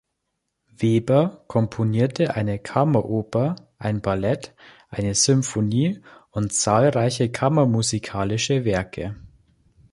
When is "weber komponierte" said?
0.75-2.33